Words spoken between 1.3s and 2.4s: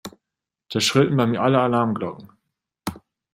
alle Alarmglocken.